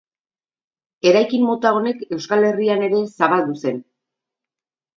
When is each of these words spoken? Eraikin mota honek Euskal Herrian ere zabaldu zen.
Eraikin 1.11 1.45
mota 1.49 1.73
honek 1.81 2.01
Euskal 2.17 2.47
Herrian 2.49 2.89
ere 2.89 3.05
zabaldu 3.21 3.61
zen. 3.65 3.81